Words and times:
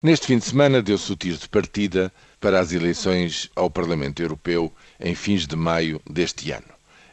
Neste 0.00 0.28
fim 0.28 0.38
de 0.38 0.44
semana 0.44 0.80
deu-se 0.80 1.10
o 1.12 1.16
tiro 1.16 1.36
de 1.38 1.48
partida 1.48 2.12
para 2.38 2.60
as 2.60 2.70
eleições 2.70 3.50
ao 3.56 3.68
Parlamento 3.68 4.22
Europeu 4.22 4.72
em 5.00 5.12
fins 5.12 5.44
de 5.44 5.56
maio 5.56 6.00
deste 6.08 6.52
ano, 6.52 6.68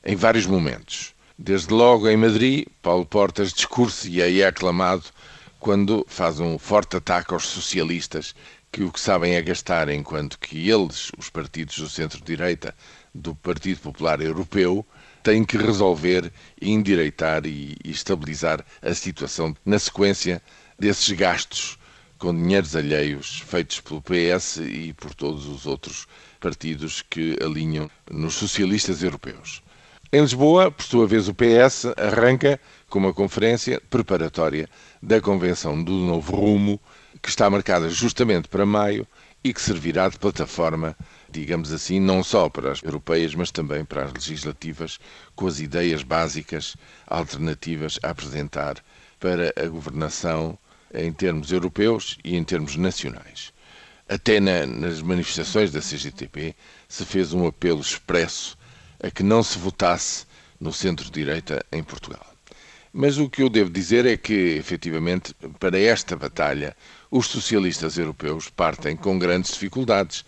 em 0.06 0.16
vários 0.16 0.46
momentos. 0.46 1.16
Desde 1.36 1.74
logo 1.74 2.08
em 2.08 2.16
Madrid, 2.16 2.68
Paulo 2.84 3.04
Portas 3.04 3.52
discursa 3.54 4.08
e 4.08 4.40
é 4.40 4.46
aclamado 4.46 5.06
quando 5.60 6.06
faz 6.08 6.40
um 6.40 6.60
forte 6.60 6.96
ataque 6.96 7.34
aos 7.34 7.48
socialistas, 7.48 8.36
que 8.72 8.84
o 8.84 8.92
que 8.92 9.00
sabem 9.00 9.34
é 9.34 9.42
gastar, 9.42 9.90
enquanto 9.90 10.38
que 10.38 10.70
eles, 10.70 11.12
os 11.18 11.28
partidos 11.28 11.80
do 11.80 11.90
centro-direita 11.90 12.76
do 13.16 13.34
Partido 13.34 13.80
Popular 13.80 14.22
Europeu, 14.22 14.86
têm 15.24 15.44
que 15.44 15.58
resolver, 15.58 16.32
endireitar 16.62 17.48
e 17.48 17.76
estabilizar 17.84 18.64
a 18.80 18.94
situação 18.94 19.58
na 19.66 19.80
sequência 19.80 20.40
desses 20.78 21.10
gastos 21.14 21.80
com 22.18 22.34
dinheiros 22.34 22.76
alheios 22.76 23.40
feitos 23.42 23.82
pelo 23.82 24.02
PS 24.02 24.58
e 24.58 24.94
por 24.94 25.14
todos 25.14 25.46
os 25.48 25.66
outros 25.66 26.08
partidos 26.40 27.02
que 27.02 27.38
alinham 27.42 27.90
nos 28.10 28.36
socialistas 28.36 29.04
europeus. 29.04 29.62
Em 30.12 30.22
Lisboa, 30.22 30.72
por 30.72 30.84
sua 30.84 31.06
vez, 31.08 31.28
o 31.28 31.34
PS 31.34 31.88
arranca 31.98 32.60
com 32.90 33.00
uma 33.00 33.14
conferência 33.14 33.82
preparatória 33.90 34.70
da 35.02 35.20
Convenção 35.20 35.84
do 35.84 35.92
Novo 35.92 36.36
Rumo, 36.36 36.80
que 37.22 37.30
está 37.30 37.50
marcada 37.50 37.90
justamente 37.90 38.48
para 38.48 38.66
maio 38.66 39.06
e 39.44 39.54
que 39.54 39.62
servirá 39.62 40.08
de 40.08 40.18
plataforma, 40.18 40.96
digamos 41.30 41.72
assim, 41.72 42.00
não 42.00 42.24
só 42.24 42.48
para 42.50 42.72
as 42.72 42.82
europeias, 42.82 43.36
mas 43.36 43.52
também 43.52 43.84
para 43.84 44.06
as 44.06 44.14
legislativas, 44.14 45.00
com 45.36 45.48
as 45.48 45.60
ideias 45.60 46.02
básicas 46.02 46.76
alternativas 47.08 48.00
a 48.02 48.12
apresentar 48.12 48.84
para 49.20 49.54
a 49.56 49.68
governação 49.68 50.58
em 50.94 51.12
termos 51.12 51.52
europeus 51.52 52.18
e 52.24 52.36
em 52.36 52.44
termos 52.44 52.76
nacionais. 52.76 53.54
Até 54.08 54.40
na, 54.40 54.66
nas 54.66 55.02
manifestações 55.02 55.72
da 55.72 55.82
CGTP 55.82 56.56
se 56.88 57.06
fez 57.06 57.34
um 57.34 57.48
apelo 57.48 57.82
expresso 57.82 58.58
a 59.02 59.10
que 59.10 59.24
não 59.24 59.42
se 59.44 59.58
votasse 59.58 60.26
no 60.60 60.72
centro-direita 60.72 61.66
em 61.72 61.84
Portugal. 61.84 62.26
Mas 62.94 63.18
o 63.18 63.30
que 63.30 63.42
eu 63.42 63.50
devo 63.50 63.70
dizer 63.70 64.06
é 64.06 64.16
que, 64.16 64.34
efetivamente, 64.34 65.34
para 65.60 65.78
esta 65.78 66.16
batalha, 66.16 66.76
os 67.12 67.28
socialistas 67.28 67.98
europeus 67.98 68.50
partem 68.50 68.96
com 68.96 69.20
grandes 69.20 69.52
dificuldades. 69.52 70.24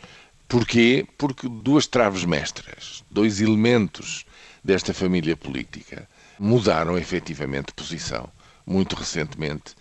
Porquê? 0.49 1.07
Porque 1.17 1.47
duas 1.47 1.87
traves 1.87 2.25
mestras, 2.25 3.05
dois 3.09 3.39
elementos 3.39 4.25
desta 4.61 4.93
família 4.93 5.37
política, 5.37 6.09
mudaram 6.37 6.97
efetivamente 6.97 7.71
posição 7.73 8.29
muito 8.65 8.97
recentemente 8.97 9.75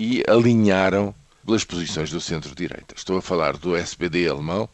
e 0.00 0.24
alinharam 0.26 1.14
pelas 1.44 1.62
posições 1.62 2.10
do 2.10 2.22
centro-direita. 2.22 2.94
Estou 2.96 3.18
a 3.18 3.22
falar 3.22 3.58
do 3.58 3.76
SPD 3.76 4.26
alemão. 4.26 4.66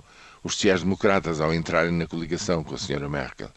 Os 0.45 0.55
sociais-democratas, 0.55 1.41
ao 1.41 1.53
entrarem 1.53 1.91
na 1.91 2.07
coligação 2.07 2.63
com 2.63 2.77
a 2.77 2.79
senhora 2.79 3.09
Merkel, 3.09 3.51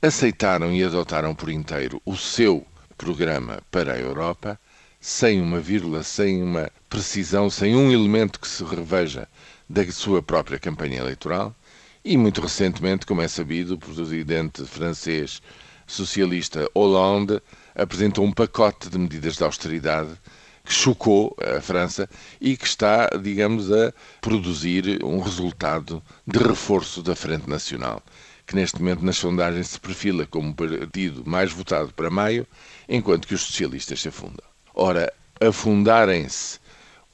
aceitaram 0.00 0.72
e 0.72 0.82
adotaram 0.82 1.34
por 1.34 1.50
inteiro 1.50 2.00
o 2.06 2.16
seu 2.16 2.66
programa 2.96 3.60
para 3.70 3.92
a 3.92 3.98
Europa, 3.98 4.58
sem 4.98 5.38
uma 5.38 5.60
vírgula, 5.60 6.02
sem 6.02 6.42
uma 6.42 6.70
precisão, 6.88 7.50
sem 7.50 7.76
um 7.76 7.92
elemento 7.92 8.40
que 8.40 8.48
se 8.48 8.64
reveja 8.64 9.28
da 9.68 9.84
sua 9.92 10.22
própria 10.22 10.58
campanha 10.58 11.00
eleitoral. 11.00 11.54
E 12.02 12.16
muito 12.16 12.40
recentemente, 12.40 13.04
como 13.04 13.20
é 13.20 13.28
sabido, 13.28 13.74
o 13.74 13.78
presidente 13.78 14.64
francês 14.64 15.42
socialista 15.86 16.66
Hollande 16.74 17.38
apresentou 17.74 18.24
um 18.24 18.32
pacote 18.32 18.88
de 18.88 18.98
medidas 18.98 19.36
de 19.36 19.44
austeridade 19.44 20.18
que 20.64 20.72
chocou 20.72 21.36
a 21.40 21.60
França 21.60 22.08
e 22.40 22.56
que 22.56 22.66
está, 22.66 23.08
digamos, 23.20 23.72
a 23.72 23.92
produzir 24.20 25.04
um 25.04 25.20
resultado 25.20 26.02
de 26.26 26.38
reforço 26.38 27.02
da 27.02 27.16
Frente 27.16 27.48
Nacional, 27.48 28.02
que 28.46 28.54
neste 28.54 28.78
momento 28.80 29.04
nas 29.04 29.16
sondagens 29.16 29.68
se 29.68 29.80
perfila 29.80 30.26
como 30.26 30.50
o 30.50 30.54
partido 30.54 31.24
mais 31.26 31.52
votado 31.52 31.92
para 31.92 32.10
maio, 32.10 32.46
enquanto 32.88 33.26
que 33.26 33.34
os 33.34 33.42
socialistas 33.42 34.00
se 34.00 34.08
afundam. 34.08 34.46
Ora, 34.74 35.12
afundarem-se 35.40 36.60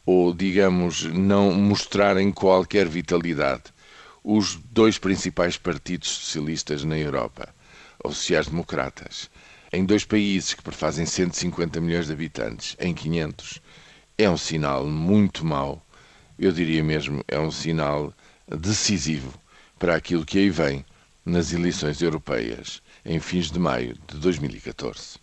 ou, 0.05 0.33
digamos, 0.33 1.05
não 1.05 1.53
mostrarem 1.53 2.31
qualquer 2.33 2.89
vitalidade 2.89 3.65
os 4.31 4.57
dois 4.57 4.99
principais 4.99 5.57
partidos 5.57 6.11
socialistas 6.11 6.85
na 6.85 6.99
Europa, 6.99 7.49
os 8.05 8.19
sociais-democratas, 8.19 9.31
em 9.73 9.85
dois 9.85 10.05
países 10.05 10.55
que 10.55 10.63
prefazem 10.63 11.05
150 11.05 11.81
milhões 11.81 12.07
de 12.07 12.13
habitantes, 12.13 12.77
em 12.81 12.95
500, 12.95 13.61
é 14.17 14.29
um 14.29 14.37
sinal 14.37 14.87
muito 14.87 15.45
mau. 15.45 15.85
Eu 16.39 16.53
diria 16.53 16.83
mesmo, 16.83 17.23
é 17.29 17.39
um 17.39 17.51
sinal 17.51 18.13
decisivo 18.49 19.33
para 19.79 19.95
aquilo 19.95 20.25
que 20.25 20.39
aí 20.39 20.51
vem 20.51 20.85
nas 21.25 21.53
eleições 21.53 22.01
europeias 22.01 22.83
em 23.05 23.21
fins 23.21 23.51
de 23.51 23.59
maio 23.59 23.97
de 24.09 24.17
2014. 24.19 25.19